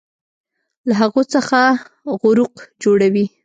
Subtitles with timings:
[0.87, 1.59] له هغو څخه
[2.21, 3.25] غروق جوړوي